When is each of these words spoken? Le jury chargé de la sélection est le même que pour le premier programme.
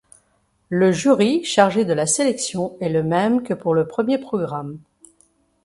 Le 0.69 0.91
jury 0.91 1.43
chargé 1.43 1.85
de 1.85 1.93
la 1.93 2.07
sélection 2.07 2.75
est 2.81 2.89
le 2.89 3.03
même 3.03 3.43
que 3.43 3.53
pour 3.53 3.75
le 3.75 3.85
premier 3.85 4.17
programme. 4.17 4.79